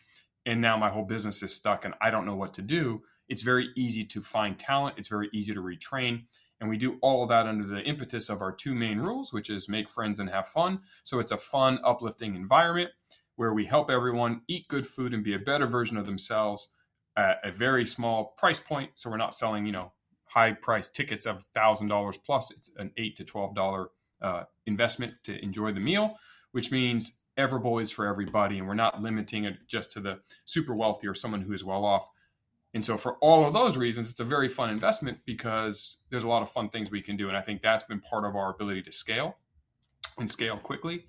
[0.45, 3.41] and now my whole business is stuck and I don't know what to do, it's
[3.41, 4.95] very easy to find talent.
[4.97, 6.23] It's very easy to retrain.
[6.63, 9.49] And we do all of that under the impetus of our two main rules, which
[9.49, 10.79] is make friends and have fun.
[11.03, 12.89] So it's a fun, uplifting environment
[13.35, 16.69] where we help everyone eat good food and be a better version of themselves
[17.17, 18.91] at a very small price point.
[18.95, 19.91] So we're not selling, you know,
[20.23, 22.49] high price tickets of thousand dollars plus.
[22.49, 23.89] It's an eight to twelve dollar
[24.21, 26.15] uh, investment to enjoy the meal,
[26.53, 30.73] which means Everbowl is for everybody, and we're not limiting it just to the super
[30.73, 32.07] wealthy or someone who is well off.
[32.73, 36.27] And so, for all of those reasons, it's a very fun investment because there's a
[36.27, 37.27] lot of fun things we can do.
[37.27, 39.37] And I think that's been part of our ability to scale
[40.17, 41.05] and scale quickly,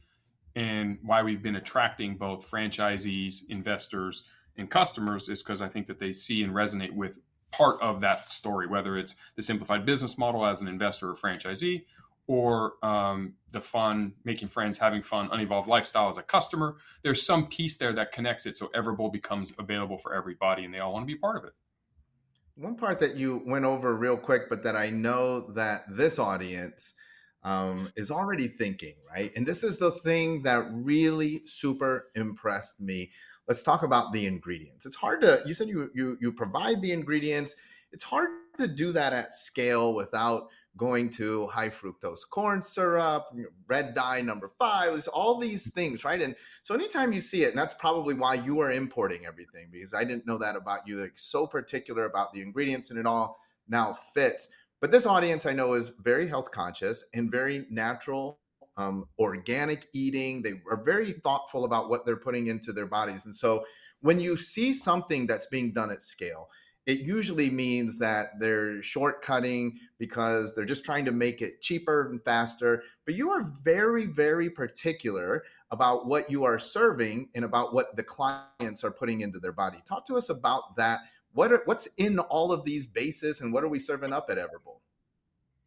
[0.54, 4.24] and why we've been attracting both franchisees, investors,
[4.56, 7.18] and customers is because I think that they see and resonate with
[7.50, 11.84] part of that story, whether it's the simplified business model as an investor or franchisee,
[12.26, 16.76] or um, the fun, making friends, having fun, unevolved lifestyle as a customer.
[17.02, 20.78] There's some piece there that connects it so Everbowl becomes available for everybody and they
[20.78, 21.52] all want to be part of it.
[22.56, 26.94] One part that you went over real quick, but that I know that this audience
[27.42, 29.32] um, is already thinking, right?
[29.36, 33.10] And this is the thing that really super impressed me.
[33.48, 34.86] Let's talk about the ingredients.
[34.86, 37.54] It's hard to, you said you, you, you provide the ingredients.
[37.92, 43.26] It's hard to do that at scale without going to high fructose corn syrup,
[43.68, 46.20] red dye number five, all these things, right?
[46.20, 49.94] And so anytime you see it, and that's probably why you are importing everything because
[49.94, 53.38] I didn't know that about you, like so particular about the ingredients and it all
[53.68, 54.48] now fits.
[54.80, 58.40] But this audience I know is very health conscious and very natural,
[58.76, 60.42] um, organic eating.
[60.42, 63.26] They are very thoughtful about what they're putting into their bodies.
[63.26, 63.64] And so
[64.00, 66.48] when you see something that's being done at scale,
[66.86, 72.22] it usually means that they're shortcutting because they're just trying to make it cheaper and
[72.22, 72.82] faster.
[73.06, 78.02] But you are very, very particular about what you are serving and about what the
[78.02, 79.82] clients are putting into their body.
[79.88, 81.00] Talk to us about that.
[81.32, 84.36] What are, what's in all of these bases and what are we serving up at
[84.36, 84.80] Everbowl?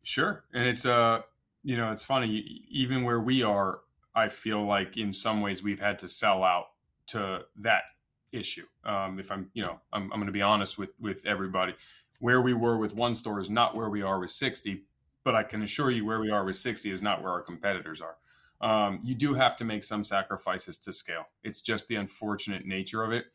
[0.04, 0.46] Sure.
[0.54, 1.22] And it's, uh,
[1.64, 3.80] you know, it's funny, even where we are,
[4.16, 6.68] I feel like in some ways we've had to sell out
[7.08, 7.84] to that
[8.32, 8.66] issue.
[8.84, 11.76] Um, if I'm, you know, I'm, I'm going to be honest with with everybody.
[12.20, 14.84] Where we were with one store is not where we are with 60,
[15.24, 18.02] but I can assure you where we are with 60 is not where our competitors
[18.02, 18.16] are.
[18.60, 21.28] Um, you do have to make some sacrifices to scale.
[21.44, 23.26] It's just the unfortunate nature of it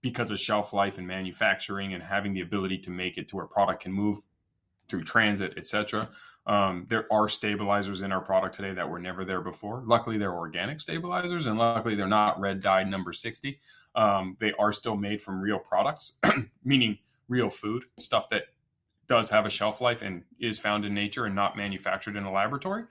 [0.00, 3.46] because of shelf life and manufacturing and having the ability to make it to where
[3.46, 4.18] product can move
[4.88, 6.08] through transit, etc.
[6.46, 9.82] Um, there are stabilizers in our product today that were never there before.
[9.84, 13.58] Luckily, they're organic stabilizers, and luckily, they're not red dye number 60
[13.96, 16.18] um, they are still made from real products,
[16.64, 18.44] meaning real food, stuff that
[19.08, 22.32] does have a shelf life and is found in nature and not manufactured in a
[22.32, 22.84] laboratory.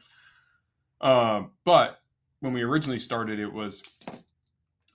[1.00, 2.02] Uh, but
[2.40, 3.84] when we originally started, it was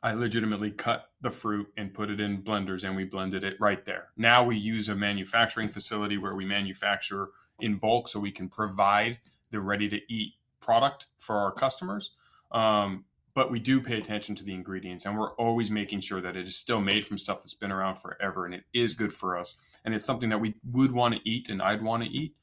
[0.03, 3.85] I legitimately cut the fruit and put it in blenders and we blended it right
[3.85, 4.09] there.
[4.17, 7.29] Now we use a manufacturing facility where we manufacture
[7.61, 9.21] in bulk so we can provide
[9.51, 12.13] the ready to eat product for our customers.
[12.51, 16.37] Um, but we do pay attention to the ingredients and we're always making sure that
[16.37, 19.37] it is still made from stuff that's been around forever and it is good for
[19.37, 22.35] us and it's something that we would want to eat and i'd want to eat.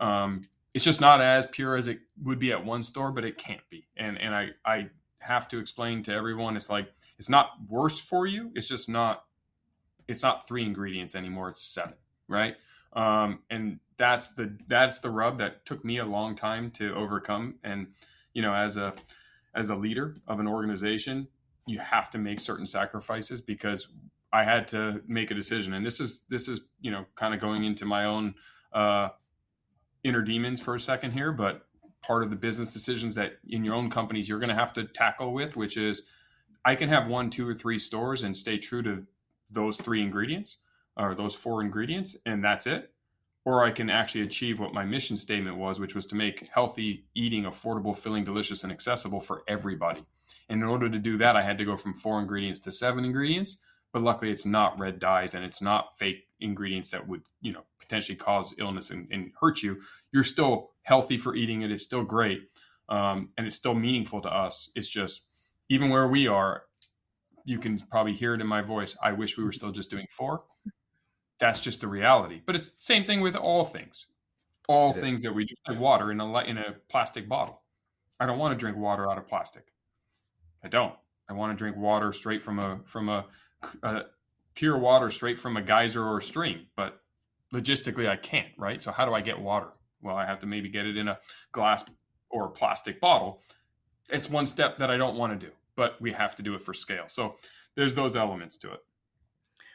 [0.00, 0.40] Um,
[0.74, 3.68] it's just not as pure as it would be at one store but it can't
[3.70, 8.00] be and and i i have to explain to everyone it's like it's not worse
[8.00, 9.24] for you it's just not
[10.08, 11.94] it's not three ingredients anymore it's seven
[12.32, 12.56] right?
[12.94, 17.54] Um, and that's the that's the rub that took me a long time to overcome
[17.62, 17.88] and
[18.34, 18.94] you know as a
[19.54, 21.28] as a leader of an organization,
[21.66, 23.88] you have to make certain sacrifices because
[24.32, 25.74] I had to make a decision.
[25.74, 28.34] And this is this is you know kind of going into my own
[28.72, 29.10] uh,
[30.04, 31.66] inner demons for a second here, but
[32.02, 34.84] part of the business decisions that in your own companies you're going to have to
[34.84, 36.02] tackle with, which is
[36.64, 39.04] I can have one, two, or three stores and stay true to
[39.50, 40.58] those three ingredients
[40.96, 42.91] or those four ingredients, and that's it
[43.44, 47.06] or I can actually achieve what my mission statement was, which was to make healthy
[47.14, 50.00] eating affordable, filling, delicious, and accessible for everybody.
[50.48, 53.04] And in order to do that, I had to go from four ingredients to seven
[53.04, 53.60] ingredients.
[53.92, 57.64] But luckily, it's not red dyes and it's not fake ingredients that would, you know,
[57.78, 59.82] potentially cause illness and, and hurt you.
[60.12, 61.70] You're still healthy for eating it.
[61.70, 62.42] It's still great,
[62.88, 64.70] um, and it's still meaningful to us.
[64.74, 65.22] It's just
[65.68, 66.62] even where we are,
[67.44, 68.96] you can probably hear it in my voice.
[69.02, 70.44] I wish we were still just doing four
[71.42, 72.40] that's just the reality.
[72.46, 74.06] But it's the same thing with all things.
[74.68, 77.62] All things that we do, like water in a in a plastic bottle.
[78.20, 79.64] I don't want to drink water out of plastic.
[80.62, 80.94] I don't.
[81.28, 83.26] I want to drink water straight from a from a,
[83.82, 84.04] a
[84.54, 86.66] pure water straight from a geyser or a stream.
[86.76, 87.00] But
[87.52, 88.52] logistically, I can't.
[88.56, 88.80] Right.
[88.80, 89.72] So how do I get water?
[90.00, 91.18] Well, I have to maybe get it in a
[91.50, 91.84] glass
[92.30, 93.42] or a plastic bottle.
[94.08, 96.62] It's one step that I don't want to do, but we have to do it
[96.62, 97.08] for scale.
[97.08, 97.34] So
[97.74, 98.80] there's those elements to it.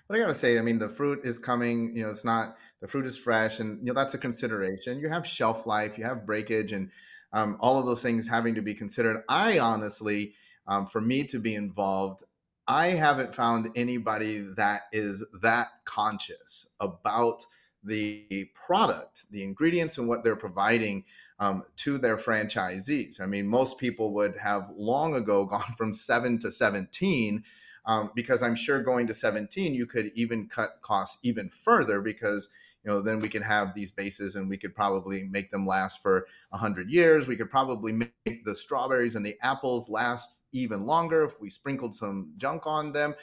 [0.07, 1.95] But I gotta say, I mean, the fruit is coming.
[1.95, 4.99] You know, it's not the fruit is fresh, and you know that's a consideration.
[4.99, 6.89] You have shelf life, you have breakage, and
[7.33, 9.23] um, all of those things having to be considered.
[9.27, 10.33] I honestly,
[10.67, 12.23] um, for me to be involved,
[12.67, 17.45] I haven't found anybody that is that conscious about
[17.83, 21.03] the product, the ingredients, and what they're providing
[21.39, 23.21] um, to their franchisees.
[23.21, 27.43] I mean, most people would have long ago gone from seven to 17
[27.87, 32.49] um, because I'm sure going to 17, you could even cut costs even further because
[32.83, 36.01] you know then we can have these bases and we could probably make them last
[36.01, 37.27] for 100 years.
[37.27, 41.95] We could probably make the strawberries and the apples last even longer if we sprinkled
[41.95, 43.15] some junk on them.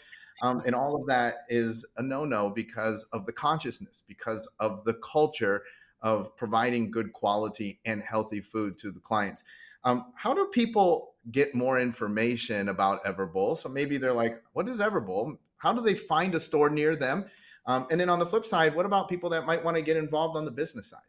[0.42, 4.94] Um, and all of that is a no-no because of the consciousness, because of the
[4.94, 5.62] culture
[6.02, 9.44] of providing good quality and healthy food to the clients.
[9.84, 13.56] Um, how do people get more information about Everbowl?
[13.56, 15.38] So maybe they're like, what is Everbowl?
[15.58, 17.26] How do they find a store near them?
[17.66, 19.96] Um, and then on the flip side, what about people that might want to get
[19.96, 21.00] involved on the business side?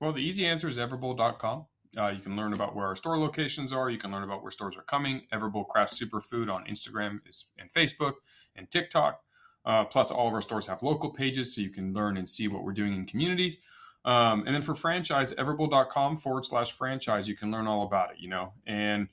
[0.00, 1.66] Well, the easy answer is everbowl.com.
[1.98, 3.88] Uh, you can learn about where our store locations are.
[3.88, 5.22] You can learn about where stores are coming.
[5.32, 7.20] Everbowl Craft Superfood on Instagram
[7.58, 8.14] and Facebook
[8.54, 9.20] and TikTok.
[9.64, 12.48] Uh, plus, all of our stores have local pages so you can learn and see
[12.48, 13.58] what we're doing in communities.
[14.06, 18.18] Um, and then for franchise, everbowl.com forward slash franchise, you can learn all about it,
[18.20, 18.52] you know.
[18.66, 19.08] And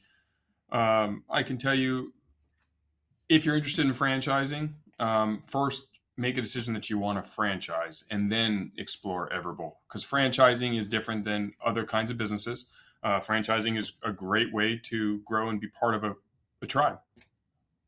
[0.71, 2.13] um, I can tell you
[3.27, 8.03] if you're interested in franchising, um, first make a decision that you want to franchise
[8.12, 12.67] and then explore Everbowl because franchising is different than other kinds of businesses.
[13.01, 16.15] Uh, franchising is a great way to grow and be part of a,
[16.62, 16.99] a tribe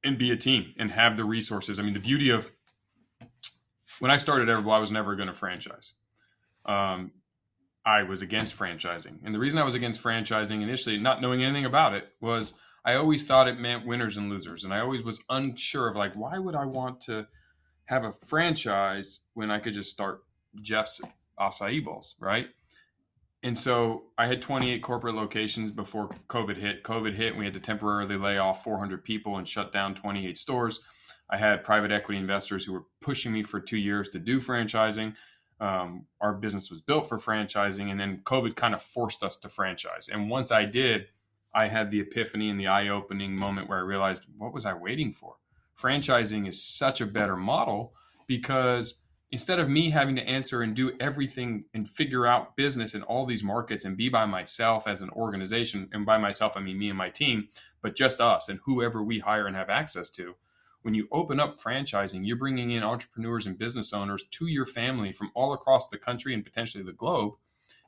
[0.03, 1.77] and be a team and have the resources.
[1.77, 2.51] I mean, the beauty of
[3.99, 5.93] when I started Everbowl, I was never going to franchise
[6.65, 7.11] um,
[7.85, 9.19] I was against franchising.
[9.23, 12.95] And the reason I was against franchising initially, not knowing anything about it, was I
[12.95, 14.63] always thought it meant winners and losers.
[14.63, 17.27] And I always was unsure of like, why would I want to
[17.85, 20.23] have a franchise when I could just start
[20.61, 21.01] Jeff's
[21.39, 22.47] acai bowls, right?
[23.43, 26.83] And so I had 28 corporate locations before COVID hit.
[26.83, 30.35] COVID hit, and we had to temporarily lay off 400 people and shut down 28
[30.35, 30.81] stores.
[31.29, 35.15] I had private equity investors who were pushing me for two years to do franchising
[35.59, 39.49] um, our business was built for franchising and then covid kind of forced us to
[39.49, 40.09] franchise.
[40.11, 41.07] And once i did
[41.53, 45.13] i had the epiphany and the eye-opening moment where i realized what was i waiting
[45.13, 45.35] for?
[45.79, 47.93] Franchising is such a better model
[48.27, 53.03] because instead of me having to answer and do everything and figure out business in
[53.03, 56.79] all these markets and be by myself as an organization and by myself i mean
[56.79, 57.47] me and my team
[57.81, 60.35] but just us and whoever we hire and have access to
[60.85, 65.11] when you open up franchising, you're bringing in entrepreneurs and business owners to your family
[65.11, 67.33] from all across the country and potentially the globe.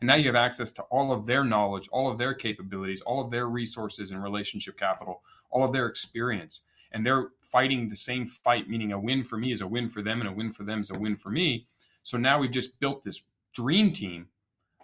[0.01, 3.23] And now you have access to all of their knowledge, all of their capabilities, all
[3.23, 6.63] of their resources and relationship capital, all of their experience.
[6.91, 10.01] And they're fighting the same fight, meaning a win for me is a win for
[10.01, 11.67] them, and a win for them is a win for me.
[12.01, 13.21] So now we've just built this
[13.53, 14.29] dream team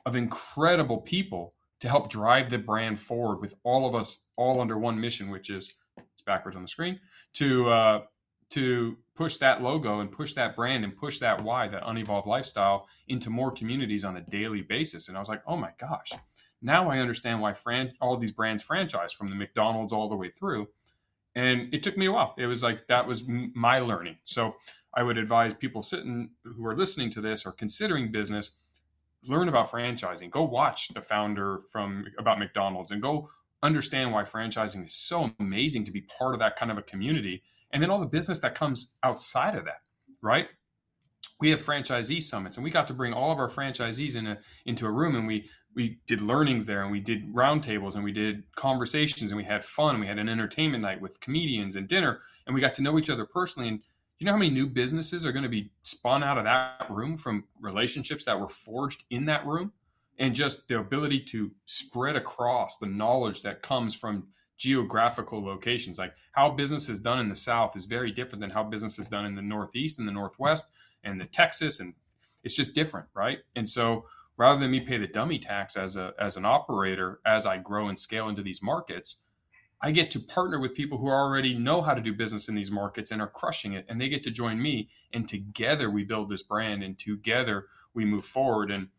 [0.06, 4.78] of incredible people to help drive the brand forward with all of us all under
[4.78, 5.74] one mission, which is
[6.26, 7.00] backwards on the screen
[7.34, 8.02] to uh,
[8.50, 12.88] to push that logo and push that brand and push that why that Everbowl lifestyle
[13.08, 15.08] into more communities on a daily basis.
[15.08, 16.12] And I was like, oh my gosh,
[16.62, 20.30] now I understand why fran- all these brands franchise from the McDonald's all the way
[20.30, 20.68] through.
[21.36, 22.36] And it took me a while.
[22.38, 24.18] It was like that was my learning.
[24.24, 24.56] So
[24.94, 28.58] I would advise people sitting who are listening to this or considering business
[29.26, 33.30] learn about franchising go watch the founder from about mcdonald's and go
[33.64, 37.42] understand why franchising is so amazing to be part of that kind of a community
[37.72, 39.80] and then all the business that comes outside of that
[40.24, 40.48] right?
[41.40, 44.40] We have franchisee summits and we got to bring all of our franchisees in a,
[44.66, 48.12] into a room and we we did learnings there and we did roundtables and we
[48.12, 52.22] did conversations and we had fun we had an entertainment night with comedians and dinner
[52.46, 53.80] and we got to know each other personally and
[54.20, 57.18] you know how many new businesses are going to be spun out of that room
[57.18, 59.74] from relationships that were forged in that room
[60.20, 65.98] and just the ability to spread across the knowledge that comes from geographical locations.
[65.98, 69.08] Like how business is done in the south is very different than how business is
[69.08, 70.68] done in the northeast and the northwest
[71.04, 71.94] and the texas and
[72.44, 73.40] it's just different right?
[73.56, 74.06] And so
[74.38, 77.88] rather than me pay the dummy tax as a as an operator as i grow
[77.88, 79.18] and scale into these markets
[79.80, 82.72] i get to partner with people who already know how to do business in these
[82.72, 86.32] markets and are crushing it and they get to join me and together we build
[86.32, 88.72] this brand and together we move forward.
[88.72, 88.90] And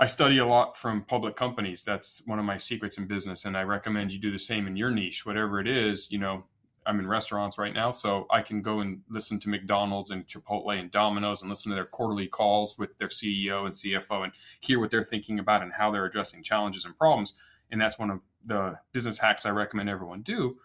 [0.00, 1.84] I study a lot from public companies.
[1.84, 3.44] That's one of my secrets in business.
[3.44, 6.10] And I recommend you do the same in your niche, whatever it is.
[6.10, 6.44] You know,
[6.86, 10.80] I'm in restaurants right now, so I can go and listen to McDonald's and Chipotle
[10.80, 14.80] and Domino's and listen to their quarterly calls with their CEO and CFO and hear
[14.80, 17.34] what they're thinking about and how they're addressing challenges and problems.
[17.70, 20.56] And that's one of the business hacks I recommend everyone do.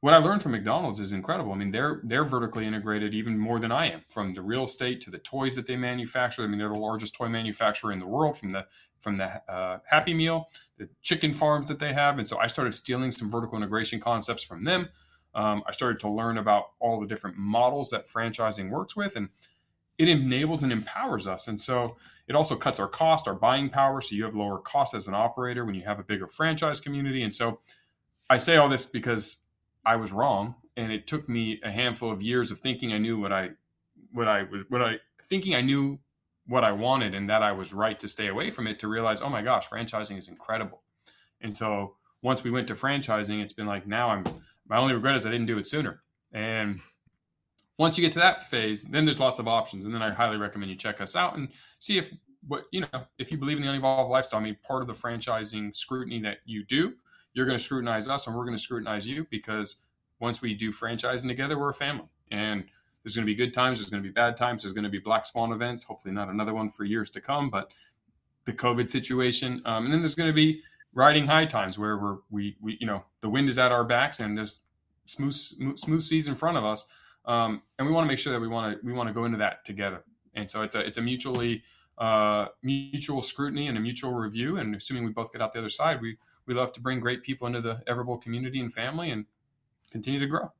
[0.00, 1.52] What I learned from McDonald's is incredible.
[1.52, 5.00] I mean, they're they're vertically integrated even more than I am, from the real estate
[5.02, 6.42] to the toys that they manufacture.
[6.42, 8.66] I mean, they're the largest toy manufacturer in the world, from the
[9.00, 12.74] from the uh, Happy Meal, the chicken farms that they have, and so I started
[12.74, 14.88] stealing some vertical integration concepts from them.
[15.34, 19.28] Um, I started to learn about all the different models that franchising works with, and
[19.98, 21.48] it enables and empowers us.
[21.48, 21.96] And so
[22.28, 24.00] it also cuts our cost, our buying power.
[24.00, 27.24] So you have lower costs as an operator when you have a bigger franchise community.
[27.24, 27.60] And so
[28.30, 29.42] I say all this because
[29.84, 33.20] I was wrong, and it took me a handful of years of thinking I knew
[33.20, 33.50] what I
[34.12, 35.98] what I was what I thinking I knew
[36.46, 39.20] what I wanted and that I was right to stay away from it to realize,
[39.20, 40.82] oh my gosh, franchising is incredible.
[41.42, 44.24] And so once we went to franchising, it's been like now I'm
[44.66, 46.02] my only regret is I didn't do it sooner.
[46.32, 46.80] And
[47.78, 49.84] once you get to that phase, then there's lots of options.
[49.84, 51.48] And then I highly recommend you check us out and
[51.78, 52.12] see if
[52.46, 54.40] what you know, if you believe in the Everbowl lifestyle.
[54.40, 56.94] I mean, part of the franchising scrutiny that you do
[57.38, 59.86] you're going to scrutinize us and we're going to scrutinize you because
[60.18, 62.08] once we do franchising together, we're a family.
[62.32, 62.64] And
[63.02, 64.90] there's going to be good times, there's going to be bad times, there's going to
[64.90, 67.70] be black swan events, hopefully not another one for years to come, but
[68.44, 69.62] the COVID situation.
[69.64, 70.62] Um, and then there's going to be
[70.94, 74.18] riding high times where we're, we, we, you know, the wind is at our backs
[74.18, 74.58] and there's
[75.04, 76.86] smooth, smooth, smooth seas in front of us.
[77.24, 79.26] Um, and we want to make sure that we want to, we want to go
[79.26, 80.02] into that together.
[80.34, 81.62] And so it's a, it's a mutually,
[81.98, 84.56] uh, mutual scrutiny and a mutual review.
[84.56, 86.16] And assuming we both get out the other side, we,
[86.48, 89.26] we love to bring great people into the Everbowl community and family and
[89.92, 90.50] continue to grow.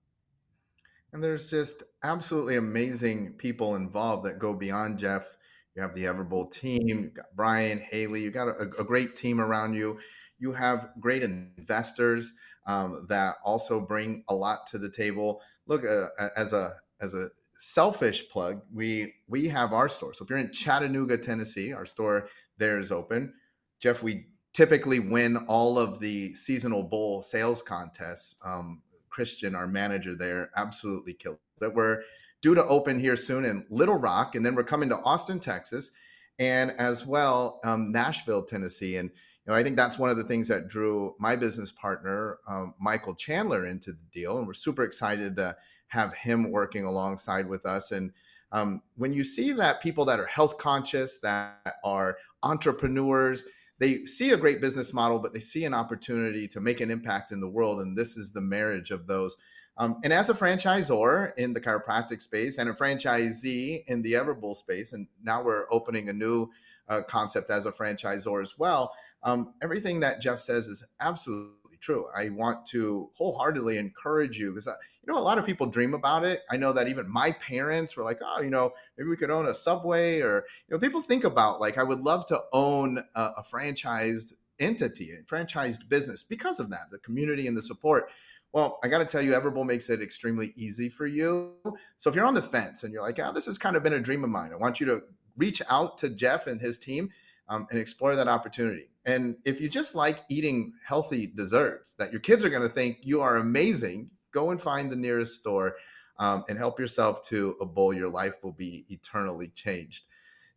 [1.13, 5.39] And there's just absolutely amazing people involved that go beyond Jeff.
[5.75, 9.41] You have the Everbowl team, you've got Brian, Haley, you got a, a, great team
[9.41, 9.99] around you.
[10.39, 12.35] You have great investors
[12.67, 15.41] um, that also bring a lot to the table.
[15.67, 20.15] Look, uh, as a as a selfish plug, we we have our store.
[20.15, 22.29] So if you're in Chattanooga, Tennessee, our store
[22.59, 23.33] there is open.
[23.81, 24.27] Jeff, we
[24.59, 28.35] typically win all of the seasonal bowl sales contests.
[28.45, 31.73] Um, Christian, our manager there, absolutely killed that.
[31.73, 32.03] We're
[32.43, 35.93] due to open here soon in Little Rock, and then we're coming to Austin, Texas,
[36.41, 38.97] and as well um, Nashville, Tennessee.
[38.97, 42.39] And you know, I think that's one of the things that drew my business partner,
[42.49, 45.57] um, Michael Chandler, into the deal, and we're super excited to
[45.87, 47.93] have him working alongside with us.
[47.93, 48.11] And
[48.51, 53.45] um, when you see that people that are health conscious, that are entrepreneurs,
[53.79, 57.31] they see a great business model, but they see an opportunity to make an impact
[57.33, 57.81] in the world.
[57.81, 59.37] And this is the marriage of those.
[59.77, 64.57] Um, and as a franchisor in the chiropractic space and a franchisee in the Everbowl
[64.57, 66.51] space, and now we're opening a new
[66.89, 68.93] uh, concept as a franchisor as well.
[69.23, 72.07] Um, everything that Jeff says is absolutely true.
[72.17, 74.69] I want to wholeheartedly encourage you because
[75.09, 76.43] you know, a lot of people dream about it.
[76.51, 79.49] I know that even my parents were like, oh, you know, maybe we could own
[79.49, 83.23] a Subway or, you know, people think about like, I would love to own a,
[83.39, 88.11] a franchised entity, a franchised business because of that, the community and the support.
[88.53, 91.55] Well, I got to tell you, Everbowl makes it extremely easy for you.
[91.97, 93.95] So if you're on the fence and you're like, oh, this has kind of been
[93.95, 95.03] a dream of mine, I want you to
[95.39, 97.11] reach out to Jeff and his team
[97.49, 98.91] um, and explore that opportunity.
[99.07, 102.99] And if you just like eating healthy desserts that your kids are going to think
[103.03, 105.77] you are amazing, go and find the nearest store
[106.19, 107.95] um, and help yourself to a bowl.
[107.95, 110.05] Your life will be eternally changed.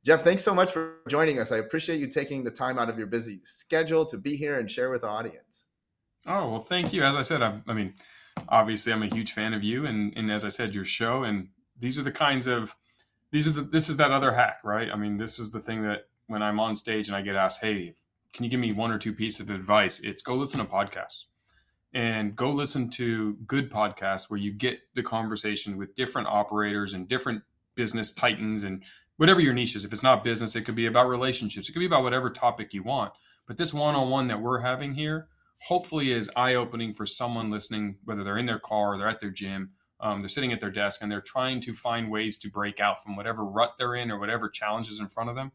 [0.03, 1.51] Jeff, thanks so much for joining us.
[1.51, 4.69] I appreciate you taking the time out of your busy schedule to be here and
[4.69, 5.67] share with the audience.
[6.25, 7.03] Oh, well, thank you.
[7.03, 7.93] As I said, I, I mean,
[8.49, 11.23] obviously, I'm a huge fan of you, and, and as I said, your show.
[11.23, 12.75] And these are the kinds of
[13.31, 14.89] these are the this is that other hack, right?
[14.91, 17.61] I mean, this is the thing that when I'm on stage and I get asked,
[17.61, 17.93] "Hey,
[18.33, 21.25] can you give me one or two pieces of advice?" It's go listen to podcasts
[21.93, 27.07] and go listen to good podcasts where you get the conversation with different operators and
[27.07, 27.43] different
[27.75, 28.83] business titans and
[29.17, 29.85] whatever your niche is.
[29.85, 31.67] If it's not business, it could be about relationships.
[31.67, 33.13] It could be about whatever topic you want.
[33.45, 35.27] But this one-on-one that we're having here,
[35.59, 39.29] hopefully, is eye-opening for someone listening, whether they're in their car or they're at their
[39.29, 39.71] gym.
[39.99, 43.03] Um, they're sitting at their desk and they're trying to find ways to break out
[43.03, 45.51] from whatever rut they're in or whatever challenges in front of them.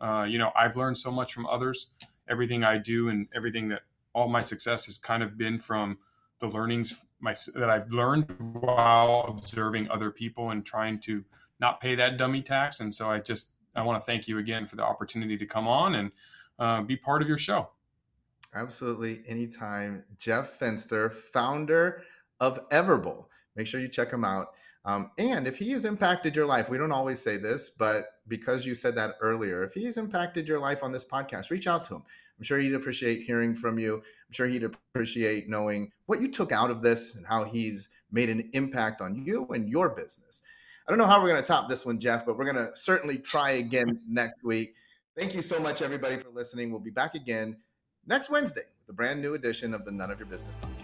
[0.00, 1.90] Uh, you know, I've learned so much from others.
[2.28, 3.82] Everything I do and everything that
[4.14, 5.98] all my success has kind of been from
[6.40, 11.24] the learnings my, that I've learned while observing other people and trying to
[11.60, 12.80] not pay that dummy tax.
[12.80, 15.68] And so I just I want to thank you again for the opportunity to come
[15.68, 16.10] on and
[16.58, 17.68] uh, be part of your show.
[18.54, 20.04] Absolutely, anytime.
[20.16, 22.02] Jeff Fenster, founder
[22.40, 23.26] of Everbowl.
[23.56, 24.54] Make sure you check him out.
[24.84, 28.64] Um, and if he has impacted your life, we don't always say this, but because
[28.64, 31.96] you said that earlier, if he's impacted your life on this podcast, reach out to
[31.96, 32.02] him.
[32.38, 33.96] I'm sure he'd appreciate hearing from you.
[33.96, 38.30] I'm sure he'd appreciate knowing what you took out of this and how he's made
[38.30, 40.42] an impact on you and your business.
[40.86, 42.74] I don't know how we're going to top this one, Jeff, but we're going to
[42.74, 44.74] certainly try again next week.
[45.18, 46.70] Thank you so much, everybody, for listening.
[46.70, 47.56] We'll be back again
[48.06, 50.77] next Wednesday with a brand new edition of the None of Your Business podcast.